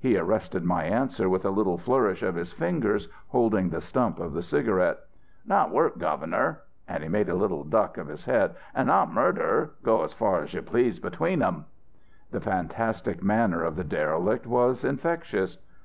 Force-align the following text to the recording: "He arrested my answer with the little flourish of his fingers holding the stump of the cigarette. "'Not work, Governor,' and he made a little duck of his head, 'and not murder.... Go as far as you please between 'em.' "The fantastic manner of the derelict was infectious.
"He 0.00 0.18
arrested 0.18 0.64
my 0.64 0.82
answer 0.82 1.28
with 1.28 1.42
the 1.42 1.52
little 1.52 1.78
flourish 1.78 2.24
of 2.24 2.34
his 2.34 2.52
fingers 2.52 3.06
holding 3.28 3.70
the 3.70 3.80
stump 3.80 4.18
of 4.18 4.32
the 4.32 4.42
cigarette. 4.42 4.98
"'Not 5.46 5.70
work, 5.70 5.96
Governor,' 5.96 6.62
and 6.88 7.04
he 7.04 7.08
made 7.08 7.28
a 7.28 7.36
little 7.36 7.62
duck 7.62 7.96
of 7.96 8.08
his 8.08 8.24
head, 8.24 8.56
'and 8.74 8.88
not 8.88 9.12
murder.... 9.12 9.74
Go 9.84 10.02
as 10.02 10.12
far 10.12 10.42
as 10.42 10.54
you 10.54 10.62
please 10.62 10.98
between 10.98 11.40
'em.' 11.40 11.66
"The 12.32 12.40
fantastic 12.40 13.22
manner 13.22 13.62
of 13.62 13.76
the 13.76 13.84
derelict 13.84 14.44
was 14.44 14.84
infectious. 14.84 15.56